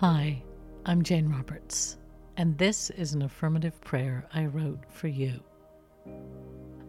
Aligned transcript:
Hi, 0.00 0.42
I'm 0.84 1.02
Jane 1.02 1.26
Roberts, 1.26 1.96
and 2.36 2.58
this 2.58 2.90
is 2.90 3.14
an 3.14 3.22
affirmative 3.22 3.80
prayer 3.80 4.26
I 4.34 4.44
wrote 4.44 4.80
for 4.90 5.08
you. 5.08 5.42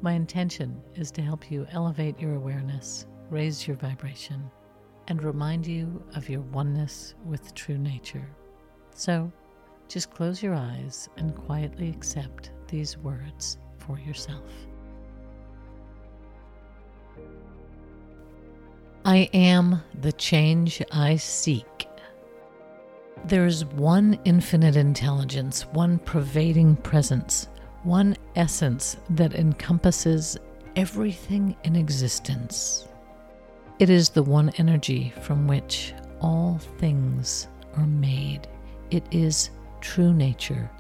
My 0.02 0.12
intention 0.12 0.82
is 0.94 1.10
to 1.12 1.22
help 1.22 1.50
you 1.50 1.66
elevate 1.72 2.20
your 2.20 2.36
awareness, 2.36 3.06
raise 3.30 3.66
your 3.66 3.78
vibration, 3.78 4.52
and 5.08 5.24
remind 5.24 5.66
you 5.66 6.04
of 6.18 6.28
your 6.28 6.42
oneness 6.42 7.16
with 7.24 7.54
true 7.54 7.78
nature. 7.78 8.28
So, 8.94 9.32
just 9.88 10.12
close 10.12 10.44
your 10.44 10.56
eyes 10.56 11.08
and 11.16 11.34
quietly 11.34 11.88
accept 11.88 12.52
these 12.68 12.98
words 12.98 13.58
for 13.78 13.98
yourself. 13.98 14.52
I 19.06 19.30
am 19.34 19.82
the 20.02 20.12
change 20.12 20.84
I 20.92 21.16
seek. 21.16 21.77
There 23.28 23.46
is 23.46 23.66
one 23.66 24.18
infinite 24.24 24.78
intelligence, 24.78 25.64
one 25.74 26.00
pervading 26.00 26.78
presence, 26.78 27.50
one 27.84 28.16
essence 28.38 28.96
that 29.10 29.36
encompasses 29.36 30.38
everything 30.78 31.54
in 31.66 31.76
existence. 31.76 32.88
It 33.80 33.90
is 33.90 34.08
the 34.08 34.24
one 34.24 34.52
energy 34.58 35.12
from 35.24 35.46
which 35.46 35.94
all 36.22 36.58
things 36.78 37.50
are 37.76 37.86
made. 37.86 38.48
It 38.92 39.04
is 39.12 39.50
true 39.82 40.14
nature. 40.14 40.72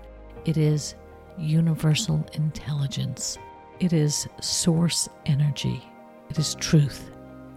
It 0.46 0.56
is 0.56 0.96
universal 1.38 2.26
intelligence. 2.32 3.38
It 3.82 3.92
is 3.92 4.26
source 4.40 5.10
energy. 5.26 5.84
It 6.30 6.40
is 6.40 6.56
truth 6.56 7.12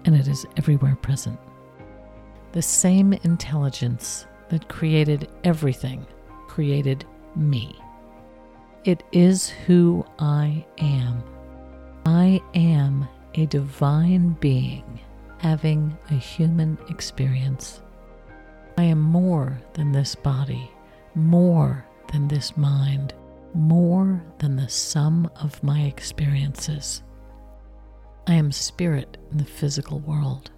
and 0.04 0.16
it 0.16 0.26
is 0.26 0.46
everywhere 0.56 0.96
present. 0.96 1.38
The 2.50 2.62
same 2.62 3.12
intelligence 3.12 4.26
that 4.50 4.68
created 4.68 5.28
everything 5.44 6.06
created 6.46 7.04
me. 7.36 7.78
It 8.84 9.02
is 9.12 9.48
who 9.48 10.04
I 10.18 10.64
am. 10.78 11.22
I 12.04 12.42
am 12.54 13.08
a 13.34 13.46
divine 13.46 14.36
being 14.40 15.00
having 15.38 15.96
a 16.10 16.14
human 16.14 16.76
experience. 16.90 17.82
I 18.76 18.82
am 18.82 19.00
more 19.00 19.60
than 19.72 19.92
this 19.92 20.14
body, 20.14 20.70
more 21.14 21.84
than 22.12 22.28
this 22.28 22.56
mind, 22.56 23.14
more 23.54 24.22
than 24.38 24.56
the 24.56 24.68
sum 24.68 25.30
of 25.40 25.62
my 25.62 25.82
experiences. 25.82 27.02
I 28.26 28.34
am 28.34 28.52
spirit 28.52 29.16
in 29.30 29.38
the 29.38 29.44
physical 29.44 30.00
world. 30.00 30.50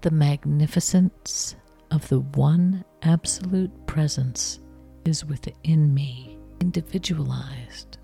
The 0.00 0.10
magnificence 0.10 1.54
of 1.90 2.08
the 2.08 2.20
one 2.20 2.84
absolute 3.02 3.86
presence 3.86 4.60
is 5.04 5.24
within 5.24 5.92
me, 5.94 6.38
individualized 6.60 7.98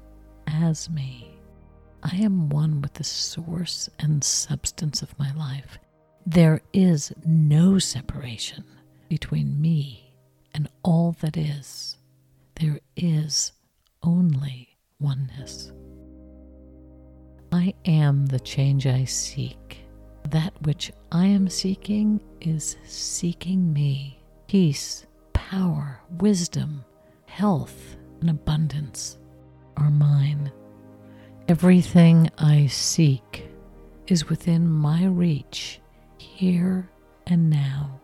as 0.46 0.88
me. 0.90 1.38
I 2.02 2.16
am 2.16 2.48
one 2.48 2.80
with 2.80 2.94
the 2.94 3.04
source 3.04 3.88
and 3.98 4.22
substance 4.22 5.02
of 5.02 5.18
my 5.18 5.32
life. 5.34 5.78
There 6.26 6.62
is 6.72 7.12
no 7.24 7.78
separation 7.78 8.64
between 9.08 9.60
me 9.60 10.14
and 10.54 10.68
all 10.82 11.16
that 11.20 11.36
is. 11.36 11.96
There 12.56 12.80
is 12.96 13.52
only 14.02 14.76
oneness. 15.00 15.72
I 17.52 17.74
am 17.84 18.26
the 18.26 18.40
change 18.40 18.86
I 18.86 19.04
seek. 19.04 19.58
That 20.32 20.54
which 20.62 20.90
I 21.12 21.26
am 21.26 21.50
seeking 21.50 22.18
is 22.40 22.76
seeking 22.84 23.70
me. 23.70 24.18
Peace, 24.48 25.04
power, 25.34 26.00
wisdom, 26.20 26.86
health, 27.26 27.96
and 28.22 28.30
abundance 28.30 29.18
are 29.76 29.90
mine. 29.90 30.50
Everything 31.48 32.30
I 32.38 32.66
seek 32.68 33.46
is 34.06 34.30
within 34.30 34.66
my 34.66 35.04
reach 35.04 35.82
here 36.16 36.88
and 37.26 37.50
now. 37.50 38.00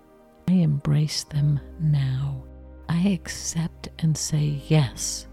I 0.48 0.52
embrace 0.52 1.24
them 1.24 1.58
now. 1.80 2.44
I 2.90 3.08
accept 3.08 3.88
and 4.00 4.14
say 4.14 4.60
yes 4.68 5.26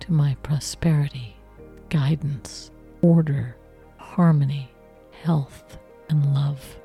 to 0.00 0.12
my 0.12 0.36
prosperity, 0.42 1.34
guidance, 1.88 2.70
order, 3.00 3.56
harmony, 3.96 4.70
health, 5.22 5.78
and 6.12 6.34
love. 6.34 6.78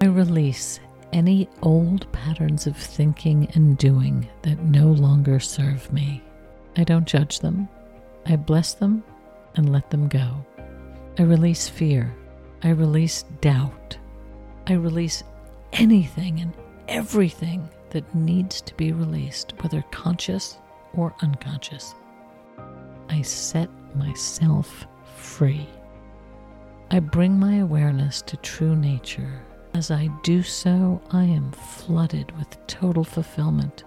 I 0.00 0.06
release 0.06 0.80
any 1.12 1.46
old 1.62 2.10
patterns 2.10 2.66
of 2.66 2.76
thinking 2.76 3.50
and 3.54 3.76
doing 3.76 4.28
that 4.42 4.64
no 4.64 4.86
longer 4.86 5.38
serve 5.38 5.92
me. 5.92 6.22
I 6.76 6.84
don't 6.84 7.06
judge 7.06 7.40
them. 7.40 7.68
I 8.24 8.36
bless 8.36 8.72
them 8.72 9.04
and 9.54 9.70
let 9.70 9.90
them 9.90 10.08
go. 10.08 10.44
I 11.18 11.22
release 11.22 11.68
fear. 11.68 12.14
I 12.62 12.70
release 12.70 13.24
doubt. 13.42 13.98
I 14.66 14.72
release 14.72 15.22
anything 15.74 16.40
and 16.40 16.54
everything 16.88 17.68
that 17.90 18.14
needs 18.14 18.62
to 18.62 18.74
be 18.74 18.92
released, 18.92 19.52
whether 19.60 19.84
conscious 19.90 20.56
or 20.94 21.14
unconscious. 21.20 21.94
I 23.10 23.20
set 23.20 23.68
myself 23.94 24.86
free. 25.14 25.68
I 26.94 27.00
bring 27.00 27.40
my 27.40 27.54
awareness 27.54 28.20
to 28.20 28.36
true 28.36 28.76
nature. 28.76 29.40
As 29.72 29.90
I 29.90 30.10
do 30.22 30.42
so, 30.42 31.00
I 31.10 31.24
am 31.24 31.50
flooded 31.52 32.30
with 32.36 32.66
total 32.66 33.02
fulfillment, 33.02 33.84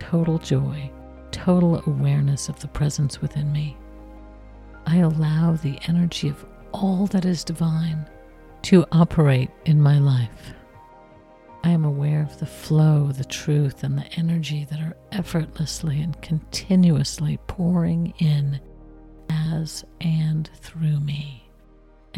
total 0.00 0.38
joy, 0.38 0.90
total 1.30 1.80
awareness 1.86 2.48
of 2.48 2.58
the 2.58 2.66
presence 2.66 3.22
within 3.22 3.52
me. 3.52 3.76
I 4.86 4.96
allow 4.96 5.52
the 5.52 5.78
energy 5.86 6.30
of 6.30 6.44
all 6.72 7.06
that 7.06 7.24
is 7.24 7.44
divine 7.44 8.04
to 8.62 8.84
operate 8.90 9.50
in 9.64 9.80
my 9.80 10.00
life. 10.00 10.52
I 11.62 11.70
am 11.70 11.84
aware 11.84 12.22
of 12.22 12.40
the 12.40 12.46
flow, 12.46 13.12
the 13.12 13.24
truth, 13.24 13.84
and 13.84 13.96
the 13.96 14.12
energy 14.14 14.66
that 14.68 14.80
are 14.80 14.96
effortlessly 15.12 16.00
and 16.00 16.20
continuously 16.22 17.38
pouring 17.46 18.14
in 18.18 18.58
as 19.30 19.84
and 20.00 20.50
through 20.56 20.98
me. 20.98 21.47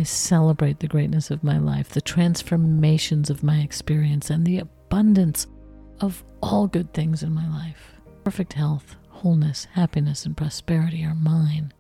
I 0.00 0.04
celebrate 0.04 0.80
the 0.80 0.88
greatness 0.88 1.30
of 1.30 1.44
my 1.44 1.58
life, 1.58 1.90
the 1.90 2.00
transformations 2.00 3.28
of 3.28 3.42
my 3.42 3.58
experience, 3.58 4.30
and 4.30 4.46
the 4.46 4.60
abundance 4.60 5.46
of 6.00 6.24
all 6.42 6.66
good 6.66 6.94
things 6.94 7.22
in 7.22 7.34
my 7.34 7.46
life. 7.46 8.00
Perfect 8.24 8.54
health, 8.54 8.96
wholeness, 9.10 9.66
happiness, 9.66 10.24
and 10.24 10.34
prosperity 10.34 11.04
are 11.04 11.14
mine. 11.14 11.74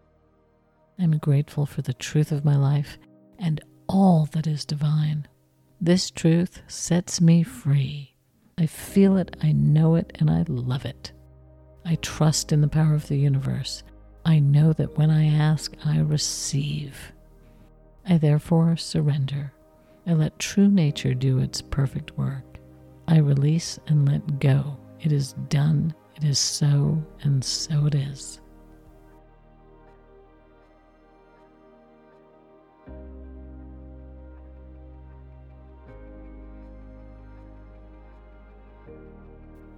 I'm 0.98 1.16
grateful 1.16 1.64
for 1.64 1.80
the 1.80 1.94
truth 1.94 2.30
of 2.30 2.44
my 2.44 2.56
life 2.56 2.98
and 3.38 3.62
all 3.88 4.28
that 4.32 4.46
is 4.46 4.66
divine. 4.66 5.26
This 5.80 6.10
truth 6.10 6.60
sets 6.68 7.22
me 7.22 7.42
free. 7.42 8.14
I 8.58 8.66
feel 8.66 9.16
it, 9.16 9.34
I 9.42 9.52
know 9.52 9.94
it, 9.94 10.14
and 10.20 10.30
I 10.30 10.44
love 10.46 10.84
it. 10.84 11.12
I 11.86 11.94
trust 12.02 12.52
in 12.52 12.60
the 12.60 12.68
power 12.68 12.92
of 12.92 13.08
the 13.08 13.16
universe 13.16 13.82
I 14.26 14.40
know 14.40 14.74
that 14.74 14.98
when 14.98 15.08
I 15.08 15.24
ask, 15.24 15.74
I 15.82 16.00
receive. 16.00 17.12
I 18.06 18.18
therefore 18.18 18.76
surrender. 18.76 19.52
I 20.06 20.14
let 20.14 20.38
true 20.38 20.68
nature 20.68 21.14
do 21.14 21.38
its 21.38 21.62
perfect 21.62 22.16
work. 22.18 22.58
I 23.06 23.18
release 23.18 23.78
and 23.86 24.08
let 24.08 24.40
go. 24.40 24.76
It 25.00 25.12
is 25.12 25.34
done, 25.48 25.94
it 26.16 26.24
is 26.24 26.38
so, 26.38 27.02
and 27.22 27.44
so 27.44 27.86
it 27.86 27.94
is. 27.94 28.40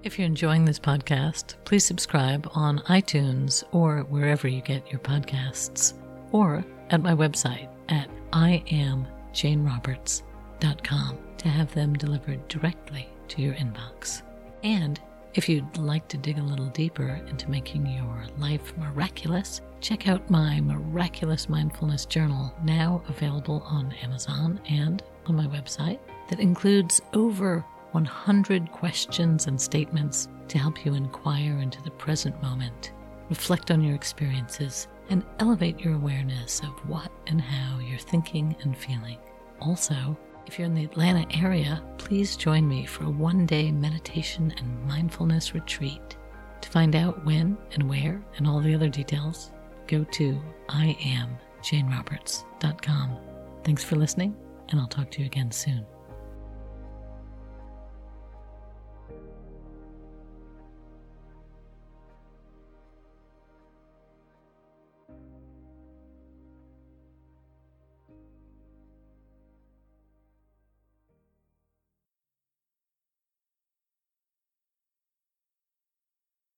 If 0.02 0.18
you're 0.18 0.26
enjoying 0.26 0.64
this 0.64 0.80
podcast, 0.80 1.54
please 1.64 1.84
subscribe 1.84 2.48
on 2.54 2.80
iTunes 2.80 3.62
or 3.70 4.00
wherever 4.00 4.48
you 4.48 4.60
get 4.60 4.90
your 4.90 4.98
podcasts, 5.00 5.94
or 6.32 6.64
at 6.92 7.02
my 7.02 7.14
website 7.14 7.68
at 7.88 8.08
iamjaneroberts.com 8.32 11.18
to 11.38 11.48
have 11.48 11.74
them 11.74 11.94
delivered 11.94 12.46
directly 12.48 13.08
to 13.28 13.40
your 13.42 13.54
inbox. 13.54 14.22
And 14.62 15.00
if 15.34 15.48
you'd 15.48 15.78
like 15.78 16.06
to 16.08 16.18
dig 16.18 16.38
a 16.38 16.42
little 16.42 16.66
deeper 16.66 17.20
into 17.26 17.50
making 17.50 17.86
your 17.86 18.24
life 18.38 18.76
miraculous, 18.76 19.62
check 19.80 20.06
out 20.06 20.28
my 20.30 20.60
Miraculous 20.60 21.48
Mindfulness 21.48 22.04
Journal, 22.04 22.54
now 22.62 23.02
available 23.08 23.62
on 23.66 23.92
Amazon 24.02 24.60
and 24.68 25.02
on 25.26 25.36
my 25.36 25.46
website, 25.46 25.98
that 26.28 26.38
includes 26.38 27.00
over 27.14 27.64
100 27.92 28.70
questions 28.72 29.46
and 29.46 29.58
statements 29.60 30.28
to 30.48 30.58
help 30.58 30.84
you 30.84 30.94
inquire 30.94 31.58
into 31.58 31.82
the 31.82 31.90
present 31.90 32.40
moment, 32.42 32.92
reflect 33.28 33.70
on 33.70 33.82
your 33.82 33.94
experiences, 33.94 34.88
and 35.10 35.24
elevate 35.38 35.80
your 35.80 35.94
awareness 35.94 36.60
of 36.60 36.70
what 36.88 37.10
and 37.26 37.40
how 37.40 37.78
you're 37.78 37.98
thinking 37.98 38.56
and 38.62 38.76
feeling. 38.76 39.18
Also, 39.60 40.16
If 40.46 40.58
you're 40.58 40.66
in 40.66 40.74
the 40.74 40.84
Atlanta 40.84 41.24
area, 41.38 41.82
please 41.98 42.36
join 42.36 42.66
me 42.68 42.84
for 42.84 43.04
a 43.04 43.10
one 43.10 43.46
day 43.46 43.70
meditation 43.70 44.52
and 44.58 44.86
mindfulness 44.86 45.54
retreat. 45.54 46.16
To 46.60 46.68
find 46.68 46.96
out 46.96 47.24
when 47.24 47.56
and 47.72 47.88
where 47.88 48.22
and 48.36 48.46
all 48.46 48.60
the 48.60 48.74
other 48.74 48.88
details, 48.88 49.52
go 49.86 50.04
to 50.04 50.40
IamJaneRoberts.com. 50.68 53.16
Thanks 53.64 53.84
for 53.84 53.96
listening, 53.96 54.36
and 54.68 54.80
I'll 54.80 54.86
talk 54.88 55.10
to 55.12 55.20
you 55.20 55.26
again 55.26 55.50
soon. 55.50 55.86